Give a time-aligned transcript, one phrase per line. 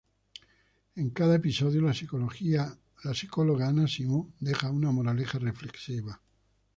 [0.95, 6.19] En cada episodio la psicóloga Ana Simó deja una moraleja reflexiva.